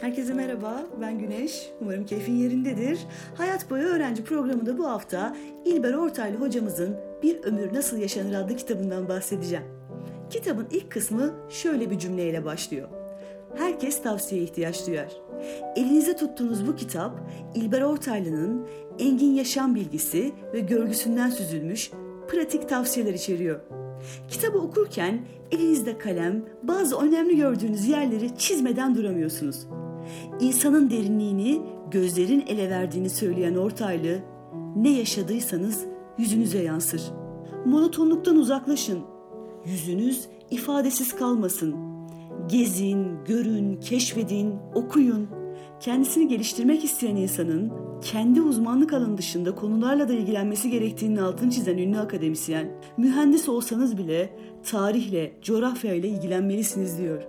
Herkese 0.00 0.34
merhaba, 0.34 0.86
ben 1.00 1.18
Güneş. 1.18 1.70
Umarım 1.80 2.06
keyfin 2.06 2.32
yerindedir. 2.32 2.98
Hayat 3.34 3.70
Boyu 3.70 3.84
Öğrenci 3.84 4.24
programında 4.24 4.78
bu 4.78 4.88
hafta 4.88 5.36
İlber 5.64 5.94
Ortaylı 5.94 6.36
hocamızın 6.36 6.96
Bir 7.22 7.44
Ömür 7.44 7.74
Nasıl 7.74 7.96
Yaşanır 7.96 8.34
adlı 8.34 8.56
kitabından 8.56 9.08
bahsedeceğim. 9.08 9.64
Kitabın 10.30 10.66
ilk 10.70 10.92
kısmı 10.92 11.34
şöyle 11.48 11.90
bir 11.90 11.98
cümleyle 11.98 12.44
başlıyor. 12.44 12.88
Herkes 13.56 14.02
tavsiyeye 14.02 14.44
ihtiyaç 14.46 14.86
duyar. 14.86 15.12
Elinize 15.76 16.16
tuttuğunuz 16.16 16.66
bu 16.66 16.76
kitap 16.76 17.20
İlber 17.54 17.82
Ortaylı'nın 17.82 18.68
engin 18.98 19.34
yaşam 19.34 19.74
bilgisi 19.74 20.32
ve 20.52 20.60
görgüsünden 20.60 21.30
süzülmüş 21.30 21.90
pratik 22.28 22.68
tavsiyeler 22.68 23.14
içeriyor. 23.14 23.60
Kitabı 24.28 24.58
okurken 24.58 25.20
elinizde 25.50 25.98
kalem, 25.98 26.44
bazı 26.62 26.98
önemli 26.98 27.36
gördüğünüz 27.36 27.88
yerleri 27.88 28.38
çizmeden 28.38 28.94
duramıyorsunuz. 28.94 29.66
İnsanın 30.40 30.90
derinliğini 30.90 31.62
gözlerin 31.90 32.44
ele 32.46 32.70
verdiğini 32.70 33.10
söyleyen 33.10 33.54
Ortaylı, 33.54 34.18
ne 34.76 34.90
yaşadıysanız 34.90 35.84
yüzünüze 36.18 36.62
yansır. 36.62 37.02
Monotonluktan 37.64 38.36
uzaklaşın. 38.36 38.98
Yüzünüz 39.64 40.28
ifadesiz 40.50 41.16
kalmasın. 41.16 41.74
Gezin, 42.48 43.06
görün, 43.24 43.80
keşfedin, 43.80 44.54
okuyun. 44.74 45.28
Kendisini 45.80 46.28
geliştirmek 46.28 46.84
isteyen 46.84 47.16
insanın 47.16 47.72
kendi 48.02 48.42
uzmanlık 48.42 48.92
alanı 48.92 49.18
dışında 49.18 49.54
konularla 49.54 50.08
da 50.08 50.12
ilgilenmesi 50.12 50.70
gerektiğinin 50.70 51.16
altını 51.16 51.50
çizen 51.50 51.78
ünlü 51.78 51.98
akademisyen, 51.98 52.68
mühendis 52.96 53.48
olsanız 53.48 53.98
bile 53.98 54.36
tarihle, 54.70 55.32
coğrafyayla 55.42 56.08
ilgilenmelisiniz 56.08 56.98
diyor. 56.98 57.22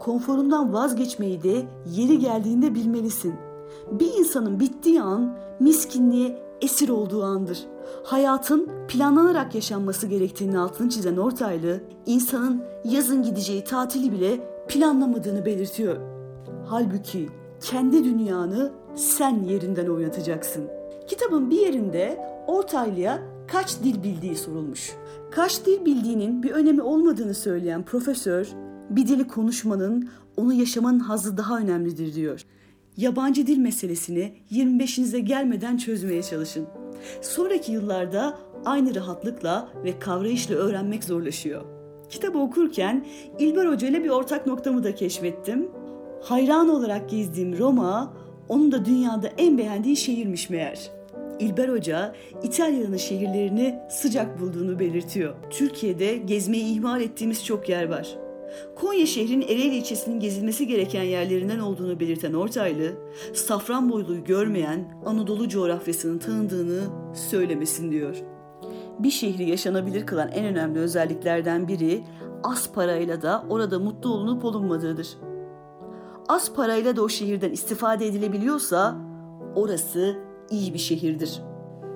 Konforundan 0.00 0.72
vazgeçmeyi 0.72 1.42
de 1.42 1.62
yeri 1.86 2.18
geldiğinde 2.18 2.74
bilmelisin. 2.74 3.34
Bir 3.90 4.14
insanın 4.18 4.60
bittiği 4.60 5.02
an 5.02 5.36
miskinliğe 5.60 6.38
esir 6.60 6.88
olduğu 6.88 7.24
andır. 7.24 7.58
Hayatın 8.04 8.68
planlanarak 8.88 9.54
yaşanması 9.54 10.06
gerektiğinin 10.06 10.54
altını 10.54 10.88
çizen 10.88 11.16
Ortaylı, 11.16 11.80
insanın 12.06 12.62
yazın 12.84 13.22
gideceği 13.22 13.64
tatili 13.64 14.12
bile 14.12 14.40
planlamadığını 14.68 15.46
belirtiyor. 15.46 15.96
Halbuki 16.66 17.28
kendi 17.62 18.04
dünyanı 18.04 18.72
sen 18.94 19.42
yerinden 19.42 19.86
oynatacaksın. 19.86 20.68
Kitabın 21.08 21.50
bir 21.50 21.60
yerinde 21.60 22.18
Ortaylı'ya 22.46 23.22
kaç 23.48 23.80
dil 23.84 24.02
bildiği 24.02 24.36
sorulmuş. 24.36 24.92
Kaç 25.30 25.66
dil 25.66 25.84
bildiğinin 25.84 26.42
bir 26.42 26.50
önemi 26.50 26.82
olmadığını 26.82 27.34
söyleyen 27.34 27.82
profesör, 27.82 28.48
bir 28.90 29.08
dili 29.08 29.28
konuşmanın, 29.28 30.08
onu 30.36 30.52
yaşamanın 30.52 30.98
hazzı 30.98 31.36
daha 31.36 31.58
önemlidir 31.58 32.14
diyor. 32.14 32.44
Yabancı 32.96 33.46
dil 33.46 33.58
meselesini 33.58 34.32
25'inize 34.50 35.18
gelmeden 35.18 35.76
çözmeye 35.76 36.22
çalışın. 36.22 36.66
Sonraki 37.20 37.72
yıllarda 37.72 38.38
aynı 38.64 38.94
rahatlıkla 38.94 39.68
ve 39.84 39.98
kavrayışla 39.98 40.54
öğrenmek 40.54 41.04
zorlaşıyor. 41.04 41.62
Kitabı 42.10 42.38
okurken 42.38 43.06
İlber 43.38 43.66
Hoca 43.66 43.88
ile 43.88 44.04
bir 44.04 44.08
ortak 44.08 44.46
noktamı 44.46 44.84
da 44.84 44.94
keşfettim. 44.94 45.68
Hayran 46.22 46.68
olarak 46.68 47.10
gezdiğim 47.10 47.58
Roma, 47.58 48.12
onun 48.48 48.72
da 48.72 48.84
dünyada 48.84 49.28
en 49.38 49.58
beğendiği 49.58 49.96
şehirmiş 49.96 50.50
meğer. 50.50 50.90
İlber 51.38 51.68
Hoca, 51.68 52.14
İtalya'nın 52.42 52.96
şehirlerini 52.96 53.78
sıcak 53.90 54.40
bulduğunu 54.40 54.78
belirtiyor. 54.78 55.34
Türkiye'de 55.50 56.16
gezmeyi 56.16 56.74
ihmal 56.74 57.00
ettiğimiz 57.00 57.44
çok 57.44 57.68
yer 57.68 57.88
var. 57.88 58.16
Konya 58.76 59.06
şehrinin 59.06 59.42
Ereğli 59.42 59.76
ilçesinin 59.76 60.20
gezilmesi 60.20 60.66
gereken 60.66 61.02
yerlerinden 61.02 61.58
olduğunu 61.58 62.00
belirten 62.00 62.32
Ortaylı, 62.32 62.92
Safranbolu'yu 63.34 64.24
görmeyen 64.24 65.02
Anadolu 65.06 65.48
coğrafyasının 65.48 66.18
tanındığını 66.18 66.80
söylemesin 67.14 67.90
diyor. 67.90 68.16
Bir 68.98 69.10
şehri 69.10 69.50
yaşanabilir 69.50 70.06
kılan 70.06 70.28
en 70.28 70.44
önemli 70.44 70.78
özelliklerden 70.78 71.68
biri 71.68 72.04
az 72.44 72.72
parayla 72.72 73.22
da 73.22 73.44
orada 73.50 73.78
mutlu 73.78 74.10
olunup 74.10 74.44
olunmadığıdır. 74.44 75.08
Az 76.28 76.52
parayla 76.52 76.96
da 76.96 77.02
o 77.02 77.08
şehirden 77.08 77.50
istifade 77.50 78.06
edilebiliyorsa 78.06 78.96
orası 79.54 80.16
iyi 80.50 80.74
bir 80.74 80.78
şehirdir. 80.78 81.42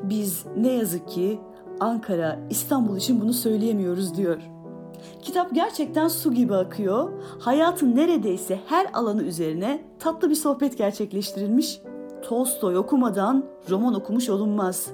Biz 0.03 0.45
ne 0.57 0.73
yazık 0.73 1.09
ki 1.09 1.41
Ankara, 1.81 2.39
İstanbul 2.51 2.97
için 2.97 3.21
bunu 3.21 3.33
söyleyemiyoruz 3.33 4.17
diyor. 4.17 4.39
Kitap 5.23 5.55
gerçekten 5.55 6.09
su 6.09 6.33
gibi 6.33 6.55
akıyor. 6.55 7.13
Hayatın 7.39 7.97
neredeyse 7.97 8.61
her 8.67 8.87
alanı 8.95 9.23
üzerine 9.23 9.85
tatlı 9.99 10.31
bir 10.31 10.35
sohbet 10.35 10.79
gerçekleştirilmiş. 10.79 11.81
Tolstoy 12.23 12.77
okumadan 12.77 13.45
roman 13.71 13.95
okumuş 13.95 14.29
olunmaz. 14.29 14.91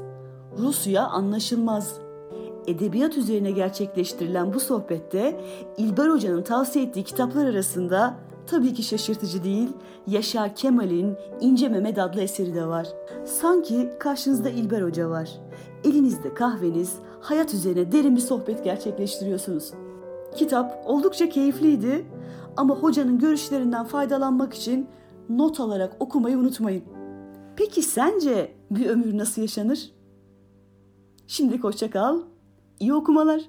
Rusya 0.59 1.07
anlaşılmaz. 1.07 2.02
Edebiyat 2.67 3.17
üzerine 3.17 3.51
gerçekleştirilen 3.51 4.55
bu 4.55 4.61
sohbette 4.61 5.41
İlber 5.77 6.09
Hoca'nın 6.09 6.43
tavsiye 6.43 6.85
ettiği 6.85 7.05
kitaplar 7.05 7.47
arasında 7.47 8.15
tabii 8.47 8.75
ki 8.75 8.83
şaşırtıcı 8.83 9.45
değil, 9.45 9.69
Yaşar 10.07 10.57
Kemal'in 10.57 11.17
İnce 11.41 11.69
Mehmet 11.69 11.99
adlı 11.99 12.21
eseri 12.21 12.55
de 12.55 12.67
var. 12.67 12.89
Sanki 13.25 13.91
karşınızda 13.99 14.51
İlber 14.51 14.83
Hoca 14.83 15.11
var. 15.11 15.31
Elinizde 15.85 16.35
kahveniz, 16.35 16.95
hayat 17.21 17.55
üzerine 17.55 17.93
derin 17.93 18.17
bir 18.17 18.21
sohbet 18.21 18.65
gerçekleştiriyorsunuz. 18.65 19.73
Kitap 20.37 20.83
oldukça 20.87 21.29
keyifliydi 21.29 22.07
ama 22.57 22.75
hocanın 22.75 23.19
görüşlerinden 23.19 23.85
faydalanmak 23.85 24.55
için 24.55 24.89
not 25.29 25.61
alarak 25.61 25.97
okumayı 26.01 26.39
unutmayın. 26.39 26.85
Peki 27.57 27.83
sence 27.83 28.53
bir 28.71 28.87
ömür 28.87 29.19
nasıl 29.19 29.43
yaşanır? 29.43 29.93
Şimdilik 31.27 31.65
hoşça 31.65 31.91
kal. 31.91 32.19
İyi 32.83 32.95
okumalar. 32.95 33.43